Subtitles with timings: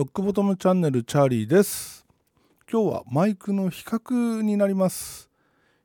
[0.00, 2.06] ロックボトムチャンネルチャーリーです。
[2.72, 5.28] 今日はマイクの比較になります。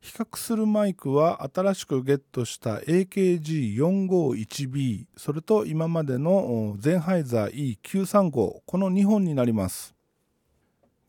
[0.00, 9.96] 比較するマイクは新しくゲットした AKG451B それと今までのゼンハイザー E935 この2本になります。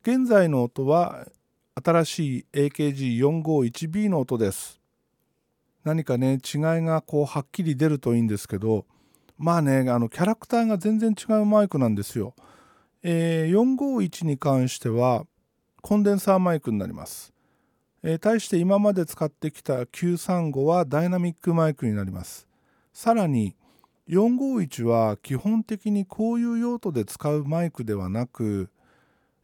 [0.02, 1.28] 現在の音は
[1.76, 4.82] 新しい AKG451B の音です。
[5.84, 8.88] 何かね違いがこうはっきり出るといいんですけど
[9.38, 12.34] まあねあのキャラクターが全然違うマイクなんですよ。
[13.08, 15.28] えー、451に関しては
[15.84, 17.32] コンデンサーマイクになります、
[18.02, 22.48] えー、対して今まで使ってきた935はダイナミックマイクになります。
[22.94, 23.56] さらに
[24.10, 28.72] 451は基本的にこういう用途で使うマイクではなく、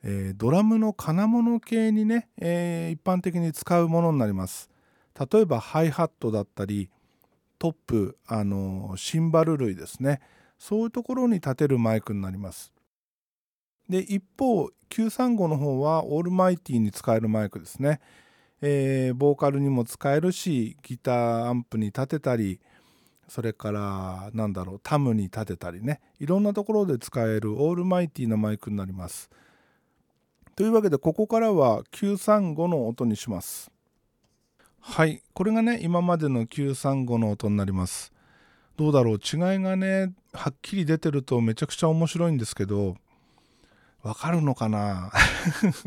[0.04, 4.72] えー、ドラムの金物系にね、えー、一般的に使うものになります。
[5.32, 6.90] 例えばハイハットだったり
[7.60, 10.20] トップあのシンバル類ですね。
[10.58, 12.74] そういうところに立てるマイクになります。
[13.90, 18.00] で一方935の方はオールマイティに使えるマイクですね、
[18.62, 22.60] えー、ボーカルにも使えるしギターアンプに立てたり
[23.28, 26.02] それからなんだろうタムに立てたりね。
[26.20, 29.30] いろんなところで使えるオールマイティなマイクになります。
[30.58, 33.72] というわけでここからは935の音にします。
[34.82, 35.24] はい。
[35.34, 38.12] これがね今までの935の音になります。
[38.76, 39.16] どうだろう？
[39.16, 42.98] 違いがねはっきり出てるとめちゃくちゃ面白いんですけど
[44.04, 45.12] わかるのかな？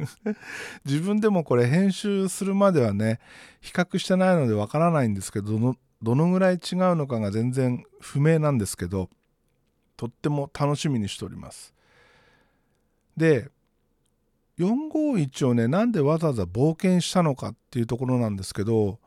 [0.84, 3.20] 自分でもこれ編集するまではね
[3.60, 6.60] 比較してないのでわからないんですけどどのどのぐらい違う
[6.96, 9.08] のかが全然不明なんですけど
[9.96, 11.72] とっても楽しみにしております
[13.16, 13.48] で
[14.58, 18.98] 451をねなんでわざわざ冒険したのかっていうところなんですけど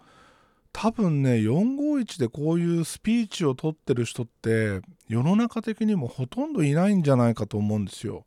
[0.73, 8.27] 多分ね451でこういうスピーチを取ってる人って世の中的にもほとんどいないんじゃないかと思うんですよ。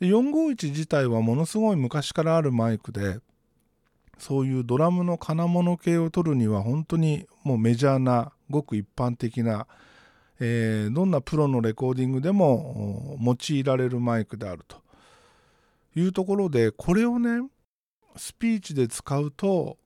[0.00, 3.18] で451自体はものすごい昔からあるマイクで
[4.18, 9.66] そういうドラムの金物系を取るには本当にもうメジャーなごく一般的な、
[10.40, 14.82] えー、どんなプロのレコーディングでも用いられるマイクであると。
[15.96, 17.48] いうところでこれをね
[18.16, 19.78] スピーチで使うと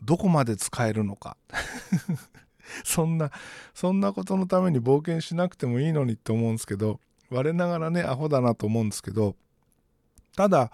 [0.00, 1.36] どこまで使えるのか。
[2.84, 3.30] そんな
[3.74, 7.00] そんなことのために冒険しなくてもいいのにって思うんですけど
[7.30, 9.36] 我ながらねアホだなと思うんですけど
[10.36, 10.70] ただ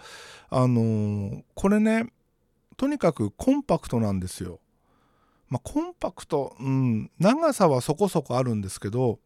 [0.51, 2.07] あのー、これね
[2.77, 4.61] とにかくコンパクトなんですよ。
[5.49, 9.21] まあ、コンパクト、うん、長さはそこそこあるんですけど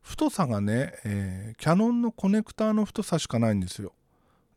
[0.00, 3.92] 太さがね、えー、キャノンのコネクターの太さしかないんですよ。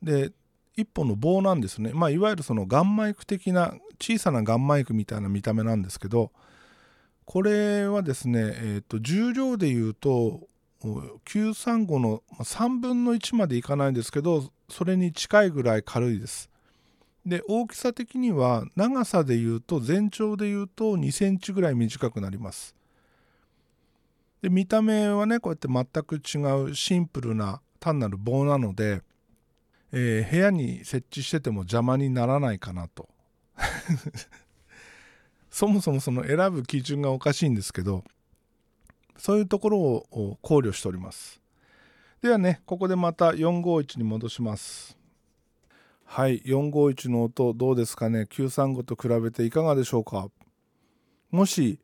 [0.02, 0.32] で
[0.76, 6.32] 1本の棒なんですね、まあ、いわゆるそのガンマイク的な小さなガンマイクみたいな見た目なんですけど
[7.26, 10.48] これはですね、えーと重量でいうと
[10.84, 16.50] 935の3分の1までいかないんですけどそれに近いぐらい軽いです。
[17.26, 22.76] で大きさ的には長さでいうと全長でいうと2センチぐらい短くなります。
[24.42, 29.02] で見た目はねこうやって全く違うシンプルな単なる棒なので、
[29.94, 33.08] えー、部屋に設置してても邪魔にならないかなと。
[35.50, 38.04] そもそもその選ぶ基準がおかしいんですけど
[39.18, 41.42] そういうところを考慮しております。
[42.22, 44.98] ではねここでまた451に戻します。
[46.06, 50.30] はい451の音どうですかね？935と比べていかがでしょうか？
[51.32, 51.80] もし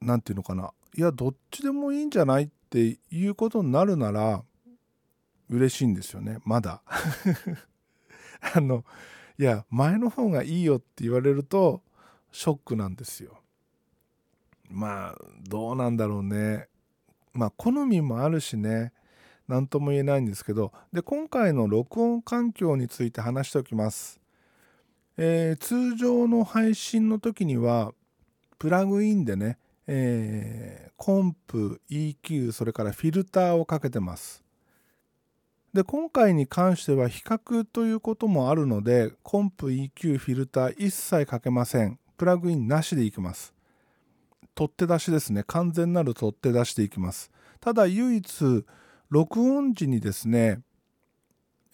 [0.00, 0.72] 何て言うのかな？
[0.96, 4.42] いやどっちでもいいんじゃないっていうことになるなら
[5.48, 6.82] 嬉しいんですよねまだ。
[8.54, 8.84] あの
[9.38, 11.82] いや前の方がいいよって言われると
[12.32, 13.38] ショックなんですよ。
[14.70, 15.14] まあ
[15.48, 16.68] どうなんだろうね。
[17.32, 18.92] まあ好みもあるしね。
[19.48, 20.72] 何とも言えないんですけど。
[20.92, 24.20] で今回の録音環境について話しておきます、
[25.16, 27.92] えー、通常の配信の時には
[28.58, 34.42] プラグインでね、えー、コンプ EQ それからフィルターをかけてます。
[35.72, 41.98] で今回に関しては比較ということもあるのでコンプ EQ フィルター一切かけません。
[42.16, 43.55] プラグインなしでいきます。
[44.56, 45.44] 取っ手出しですね。
[45.46, 47.30] 完全なる取っ手出しでいきます。
[47.60, 48.64] ただ唯一
[49.10, 50.60] 録音時にですね、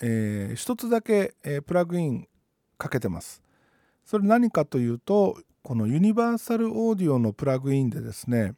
[0.02, 2.28] えー、一つだけ、えー、プラグイン
[2.76, 3.42] かけてます。
[4.04, 8.54] それ何かというとこのユニバーサルオーディオのプラグインでですね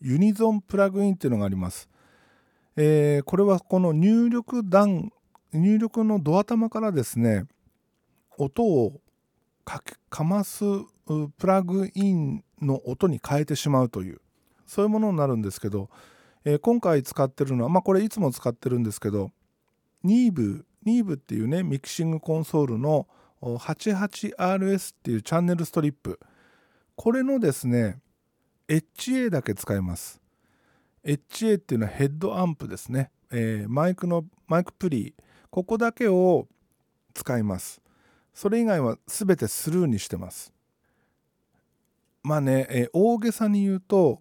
[0.00, 1.88] ユニゾンプラグインっていうのがあります、
[2.76, 5.10] えー、これはこの入力段
[5.52, 7.46] 入力のドア玉からですね
[8.38, 9.00] 音を
[9.64, 10.64] かかます
[11.04, 14.20] プラグインの音に変えてしまうという
[14.66, 15.88] そういうものになるんですけど、
[16.44, 19.30] えー、今回使ってるのはまあこれいつも使ってるんですけど
[20.02, 23.06] ニーブニーブっていうねミキシングコンソールの
[23.42, 26.18] 88RS っていうチャンネルストリップ。
[26.94, 27.98] これのですね
[28.68, 30.20] HA だけ使います。
[31.04, 35.22] HA っていうのはヘッドアンプですね、えー、マイクのマイクプリー。
[35.50, 36.48] ここだけを
[37.14, 37.80] 使います。
[38.34, 40.52] それ以外は全てスルーにしてます。
[42.26, 44.20] まあね、えー、大げさに言うと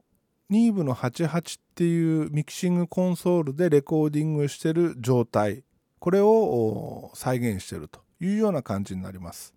[0.51, 5.63] ニーブの88っていうミキシングコンソールでレコーディングしてる状態。
[5.97, 9.55] これを再現してるというような感じになります。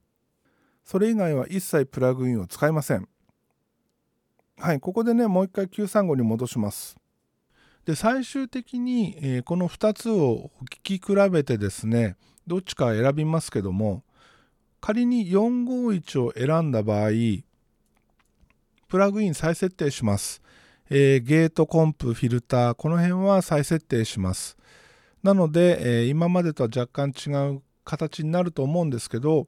[0.82, 3.06] それ以外は一切プラグインを使いません。
[4.56, 6.96] はいここでねもう一回935に戻します。
[7.84, 10.50] で最終的に、えー、この2つを
[10.86, 12.16] 聞き比べてですね
[12.46, 14.04] どっちか選びますけども
[14.80, 17.10] 仮に451を選んだ場合
[18.88, 20.40] プラグイン再設定します、
[20.88, 24.56] えー、ゲートコンプフィルターこの辺は再設定します。
[25.22, 29.46] なので、えー、今までとは若干違う形になると思うんですけど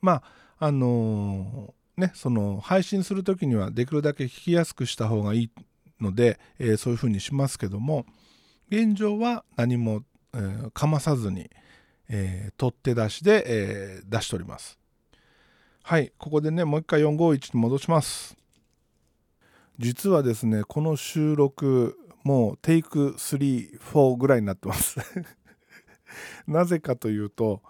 [0.00, 0.22] ま
[0.58, 5.50] ああのー、ねその配信する時にはできるだけ聞きやすくした方がいい
[6.00, 8.04] ので、え、そういうふうにしますけども
[8.68, 10.02] 現状は何も、
[10.34, 11.50] え、かまさずに、
[12.08, 14.81] え、取って出しで、え、出しております。
[15.84, 18.36] はいここでねもう一回451に戻します。
[19.78, 25.00] 実はですねこの収録もうテイク34ぐらいになってます。
[26.46, 27.62] なぜかというと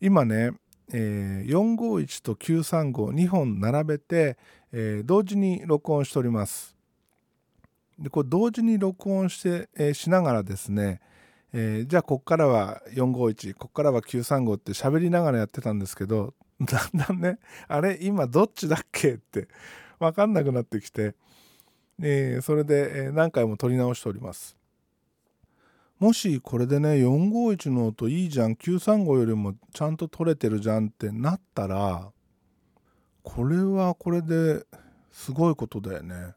[0.00, 0.52] 今ね、
[0.92, 4.38] えー、451と9352本並べて、
[4.70, 6.76] えー、同時に録音しております。
[7.98, 11.00] でこれ同時に録音して、えー、しながらですね、
[11.52, 16.32] えー、じゃあこっからは451こっからは935って喋りながらやってたんですけど
[16.62, 17.38] だんだんね
[17.68, 19.48] あれ今どっちだっけって
[20.00, 21.14] 分かんなくなってきて、
[22.00, 24.56] えー、それで、え何回も撮り直しております。
[25.98, 32.12] もしこれでね451の音いいじゃん935よりもちゃんと取れてるじゃんってなったら
[33.24, 34.64] これはこれで
[35.10, 36.34] すごいことだよね。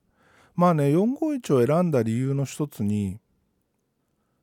[0.55, 3.19] まあね451を選んだ理由の一つに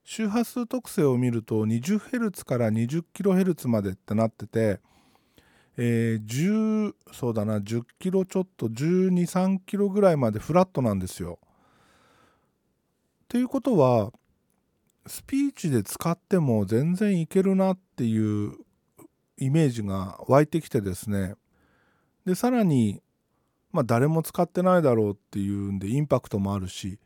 [0.04, 4.80] 周波数特性を見ると 20Hz から 20kHz までってなってて、
[5.80, 11.38] えー、10そうだな10キロちょっと123キロぐらいまでフラットなんですよ。
[13.24, 14.12] っていうことは
[15.06, 18.54] スピーチで使っても全然いけるなっていう
[19.36, 21.34] イメージが湧いてきてですね
[22.26, 23.00] でさらに
[23.70, 26.98] まあ誰も使ってないだろうっていうんでインパクトもあるし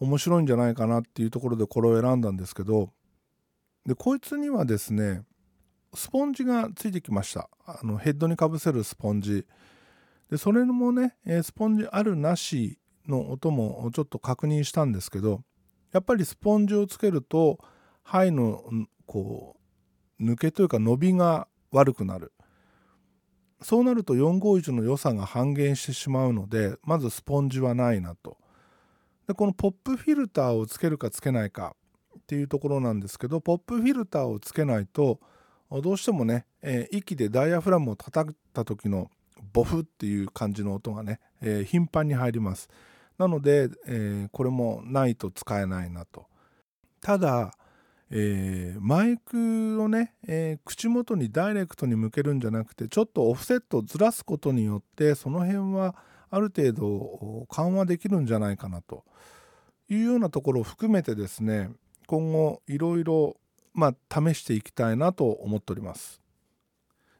[0.00, 2.90] 面白いんじゃないかなっていうところでこれを選んだんですけど
[3.86, 5.22] でこいつにはですね
[5.94, 7.48] スポンジがついてきました。
[7.66, 9.46] あのヘッドにかぶせるスポンジ。
[10.30, 12.78] でそれもねスポンジあるなし
[13.08, 15.42] の音もちょっと確認したんですけど
[15.92, 17.58] やっぱりスポンジをつけると
[18.04, 18.62] 肺の
[19.06, 19.56] こ
[20.20, 22.32] う抜けというか伸びが悪くなる。
[23.62, 28.38] そうなると451の良さが半減してしまうのでまずスポンジはないなと。
[29.26, 31.76] でこのポップフィルターをつけるかつけないか
[32.18, 35.20] っていうところなんですけどポップフィルターをつけないと
[35.70, 39.10] どうしてもね、えー、息でダイヤフラムを叩いた時の
[39.52, 42.68] ボフっていう感じの音がね、えー、頻繁に入ります。
[43.18, 46.26] なので、えー、これもないと使えないなと。
[47.00, 47.54] ただ
[48.12, 55.94] えー、マイクをね、えー、口元にダイレクトに向けるんじゃなくてちょっとオフセットをずらすことによってその辺は
[56.28, 59.04] ある程度緩和できるんじゃないかなと。
[59.88, 61.68] いうようなところを含めてですね
[62.06, 63.36] 今後いろいろ
[63.72, 66.20] まあ試していきたいなと思っております。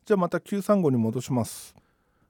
[0.04, 1.74] じゃあまた935に戻します。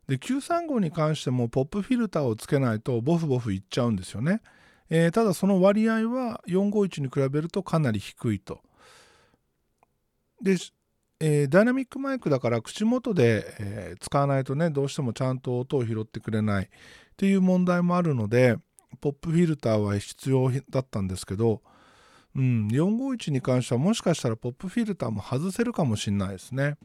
[0.07, 4.41] で935に関してもポップフィルターをつけないとボフボフいっちゃうんですよね。
[4.91, 8.61] えー、ただその割合は451に比べるとかなり低いと。
[10.43, 10.57] で、
[11.21, 16.69] えー、ダイナミックマイクだから口元で、えー、使わないとねどうしてもちゃんと音を拾ってくれないっ
[17.17, 18.57] ていう問題もあるので
[19.01, 21.63] ポップフィルターは必要だったんですけど、
[22.37, 26.77] うん、451に関してはもしかしたらポップフィルターも外せるかもしれないですね。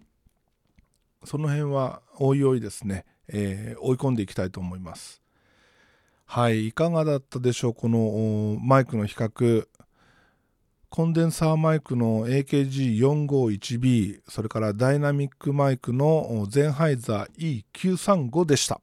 [1.23, 5.21] その辺はおいおいですね、えー、追い込んでいきたいと思います。
[6.25, 9.67] はい、いかがだったでしょう、このマイクの比較。
[10.89, 18.79] コンデンサーマイクの AKG451B、それからダイナミックマイクのゼンハイザー E935 でした。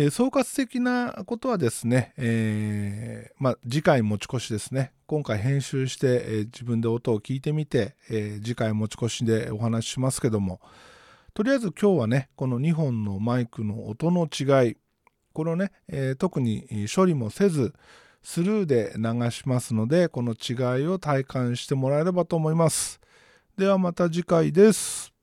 [0.00, 4.92] えー、総括的なことはですね、えー、まあ、次回持ち越しですね。
[5.08, 10.60] 今回編集して、えー、自分で音を聞いてみて、え次回持ち越しでお話ししますけども、
[11.34, 14.76] とりあえず今日はね、この2本のマイクの音の違い、
[15.32, 17.74] これをね、え、特に処理もせず
[18.22, 23.00] スルーで流しますのでこの違いを体感してもらえればと思います。
[23.56, 25.17] ではまた次回です。